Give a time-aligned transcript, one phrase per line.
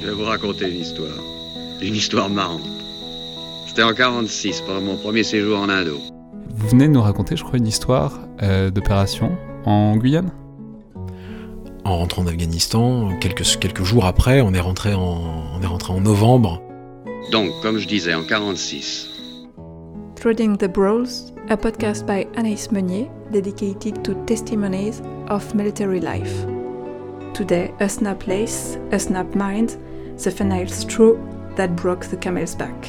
[0.00, 1.18] Je vais vous raconter une histoire.
[1.82, 2.68] Une histoire marrante.
[3.66, 5.98] C'était en 46, pendant mon premier séjour en Indo.
[6.50, 10.30] Vous venez de nous raconter, je crois, une histoire euh, d'opération en Guyane?
[11.84, 15.20] En rentrant d'Afghanistan, quelques, quelques jours après, on est, rentré en,
[15.56, 16.62] on est rentré en novembre.
[17.32, 19.08] Donc, comme je disais, en 46.
[20.16, 26.46] Threading the Brawls, a podcast by Anaïs Meunier dedicated to testimonies of military life.
[27.38, 29.76] Today, a snap lace, a snap mind,
[30.16, 31.14] the final straw
[31.54, 32.88] that broke the camel's back.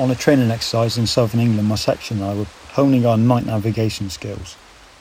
[0.00, 3.44] On a training exercise in southern England, my section and I were honing our night
[3.44, 4.56] navigation skills.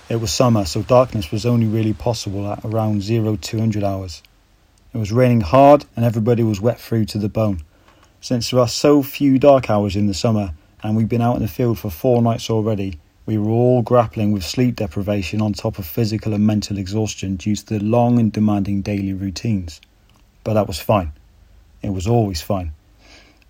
[0.10, 4.22] It was summer, so darkness was only really possible at around 0 200 hours.
[4.94, 7.62] It was raining hard and everybody was wet through to the bone.
[8.20, 10.52] Since there are so few dark hours in the summer
[10.84, 14.34] and we've been out in the field for four nights already, we were all grappling
[14.34, 18.34] with sleep deprivation on top of physical and mental exhaustion due to the long and
[18.34, 19.80] demanding daily routines.
[20.44, 21.14] But that was fine.
[21.82, 22.74] It was always fine.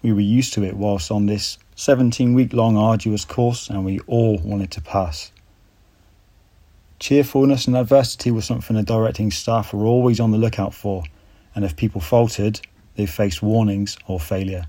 [0.02, 4.00] We were used to it whilst on this 17 week long arduous course, and we
[4.08, 5.32] all wanted to pass.
[7.00, 11.04] Cheerfulness and adversity was something the directing staff were always on the lookout for,
[11.54, 12.62] and if people faltered,
[12.96, 14.68] they faced warnings or failure.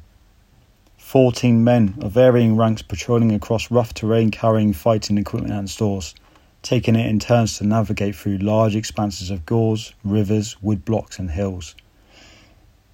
[0.97, 6.14] 14 men of varying ranks patrolling across rough terrain carrying fighting equipment and stores,
[6.62, 11.30] taking it in turns to navigate through large expanses of gorse, rivers, wood blocks, and
[11.30, 11.74] hills.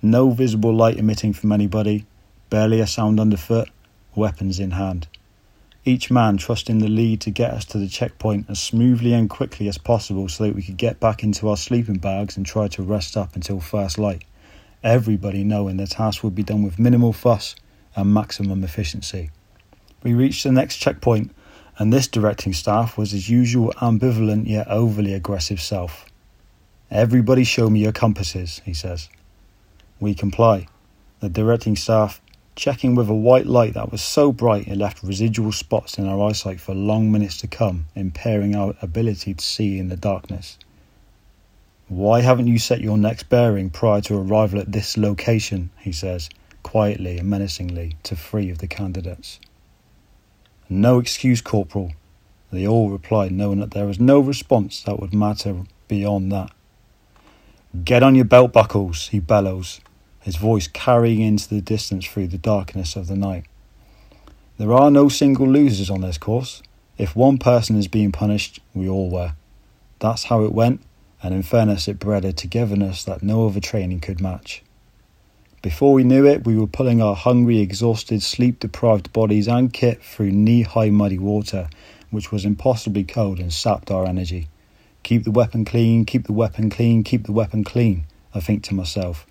[0.01, 2.07] No visible light emitting from anybody,
[2.51, 3.69] barely a sound underfoot,
[4.15, 5.09] weapons in hand.
[5.85, 9.69] Each man trusting the lead to get us to the checkpoint as smoothly and quickly
[9.69, 12.83] as possible so that we could get back into our sleeping bags and try to
[12.83, 14.25] rest up until first light.
[14.83, 17.55] Everybody knowing the task would be done with minimal fuss
[17.95, 19.31] and maximum efficiency.
[20.03, 21.31] We reached the next checkpoint,
[21.79, 26.05] and this directing staff was his usual ambivalent yet overly aggressive self.
[26.91, 29.09] Everybody show me your compasses, he says.
[30.01, 30.69] We comply.
[31.21, 32.21] The directing staff
[32.57, 36.27] checking with a white light that was so bright it left residual spots in our
[36.27, 40.59] eyesight for long minutes to come, impairing our ability to see in the darkness.
[41.89, 45.71] Why haven't you set your next bearing prior to arrival at this location?
[45.79, 46.31] he says,
[46.63, 49.39] quietly and menacingly, to three of the candidates.
[50.69, 51.93] No excuse, Corporal.
[52.51, 56.51] They all replied, knowing that there was no response that would matter beyond that.
[57.85, 59.81] Get on your belt buckles, he bellows,
[60.27, 63.45] his voice carrying into the distance through the darkness of the night.
[64.59, 66.65] There are no single losers on this course.
[66.99, 69.35] If one person is being punished, we all were.
[70.01, 70.81] That's how it went,
[71.23, 74.65] and in fairness, it bred a togetherness that no other training could match.
[75.63, 80.03] Before we knew it, we were pulling our hungry, exhausted, sleep deprived bodies and kit
[80.03, 81.69] through knee high muddy water,
[82.11, 84.49] which was impossibly cold and sapped our energy.
[85.05, 88.75] Keep the weapon clean, keep the weapon clean, keep the weapon clean, I think to
[88.75, 89.25] myself,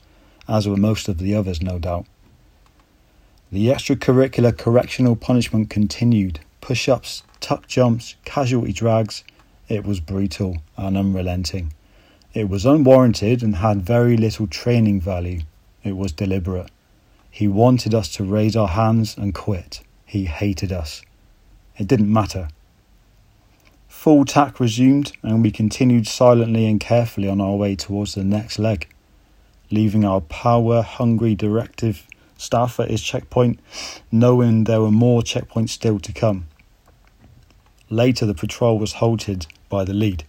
[0.48, 2.06] as were most of the others, no doubt.
[3.52, 9.24] The extracurricular correctional punishment continued push ups, tuck jumps, casualty drags.
[9.70, 11.74] It was brutal and unrelenting.
[12.34, 15.42] It was unwarranted and had very little training value.
[15.84, 16.72] It was deliberate.
[17.30, 19.82] He wanted us to raise our hands and quit.
[20.06, 21.02] He hated us.
[21.78, 22.48] It didn't matter.
[23.88, 28.60] Full tack resumed, and we continued silently and carefully on our way towards the next
[28.60, 28.88] leg,
[29.72, 33.59] leaving our power hungry directive staff at his checkpoint,
[34.12, 36.47] knowing there were more checkpoints still to come.
[37.90, 40.23] Later, the patrol was halted by the lead,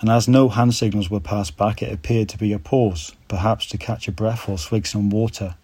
[0.00, 3.66] and as no hand signals were passed back, it appeared to be a pause, perhaps
[3.66, 5.56] to catch a breath or swig some water.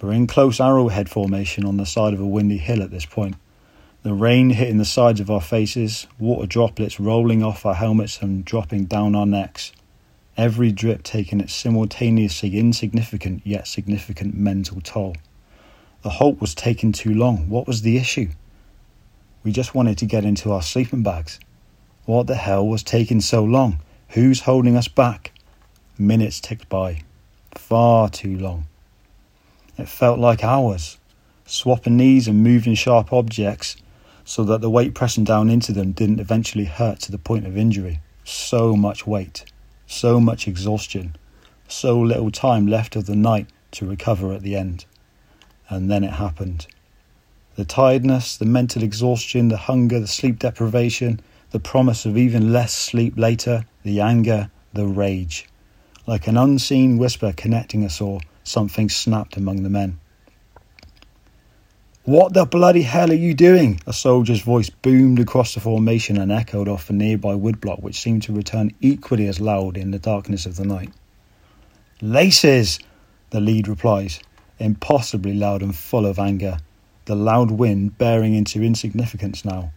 [0.00, 3.36] We're in close arrowhead formation on the side of a windy hill at this point.
[4.02, 8.44] The rain hitting the sides of our faces, water droplets rolling off our helmets and
[8.44, 9.70] dropping down our necks.
[10.36, 15.14] Every drip taking its simultaneously insignificant yet significant mental toll.
[16.02, 17.48] The halt was taking too long.
[17.48, 18.30] What was the issue?
[19.44, 21.38] We just wanted to get into our sleeping bags.
[22.06, 23.80] What the hell was taking so long?
[24.10, 25.32] Who's holding us back?
[25.98, 27.02] Minutes ticked by.
[27.54, 28.66] Far too long.
[29.76, 30.98] It felt like hours,
[31.44, 33.76] swapping knees and moving sharp objects
[34.24, 37.56] so that the weight pressing down into them didn't eventually hurt to the point of
[37.56, 38.00] injury.
[38.24, 39.44] So much weight,
[39.92, 41.14] so much exhaustion,
[41.68, 44.84] so little time left of the night to recover at the end.
[45.68, 46.66] And then it happened.
[47.56, 52.72] The tiredness, the mental exhaustion, the hunger, the sleep deprivation, the promise of even less
[52.72, 55.46] sleep later, the anger, the rage.
[56.06, 60.00] Like an unseen whisper connecting us all, something snapped among the men.
[62.04, 63.80] What the bloody hell are you doing?
[63.86, 68.24] A soldier's voice boomed across the formation and echoed off a nearby woodblock, which seemed
[68.24, 70.90] to return equally as loud in the darkness of the night.
[72.00, 72.80] Laces!
[73.30, 74.18] The lead replies,
[74.58, 76.58] impossibly loud and full of anger,
[77.04, 79.70] the loud wind bearing into insignificance now.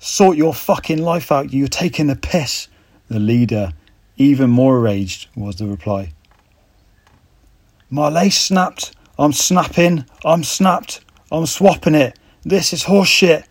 [0.00, 2.68] Sort your fucking life out, you're taking the piss!
[3.08, 3.72] The leader,
[4.18, 6.12] even more enraged, was the reply.
[7.88, 8.94] My lace snapped.
[9.18, 10.04] I'm snapping.
[10.26, 11.00] I'm snapped.
[11.30, 12.18] I'm swapping it.
[12.42, 13.44] This is horseshit.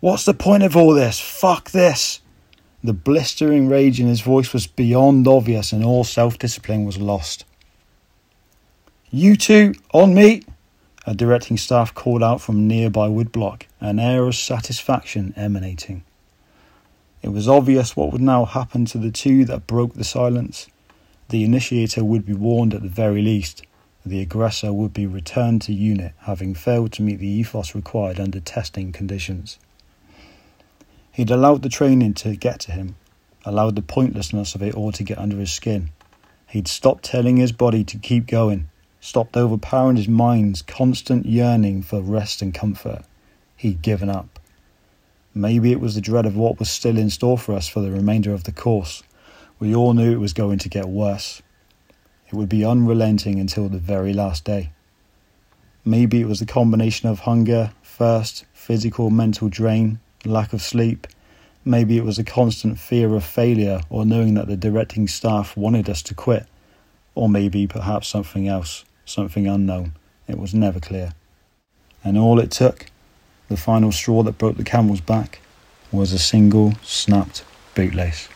[0.00, 1.18] What's the point of all this?
[1.18, 2.20] Fuck this.
[2.84, 7.44] The blistering rage in his voice was beyond obvious, and all self discipline was lost.
[9.10, 10.42] You two, on me!
[11.06, 16.04] A directing staff called out from nearby woodblock, an air of satisfaction emanating.
[17.22, 20.66] It was obvious what would now happen to the two that broke the silence.
[21.30, 23.62] The initiator would be warned at the very least,
[24.04, 28.40] the aggressor would be returned to unit having failed to meet the ethos required under
[28.40, 29.58] testing conditions.
[31.12, 32.96] He'd allowed the training to get to him,
[33.44, 35.90] allowed the pointlessness of it all to get under his skin.
[36.48, 38.68] He'd stopped telling his body to keep going,
[39.00, 43.04] stopped overpowering his mind's constant yearning for rest and comfort.
[43.56, 44.38] He'd given up.
[45.34, 47.90] Maybe it was the dread of what was still in store for us for the
[47.90, 49.02] remainder of the course.
[49.58, 51.40] We all knew it was going to get worse.
[52.32, 54.70] It would be unrelenting until the very last day.
[55.84, 61.06] Maybe it was the combination of hunger, thirst, physical, mental drain, lack of sleep.
[61.62, 65.90] Maybe it was a constant fear of failure or knowing that the directing staff wanted
[65.90, 66.46] us to quit.
[67.14, 69.92] Or maybe perhaps something else, something unknown.
[70.26, 71.12] It was never clear.
[72.02, 72.86] And all it took,
[73.50, 75.40] the final straw that broke the camel's back,
[75.90, 77.44] was a single snapped
[77.74, 78.28] bootlace.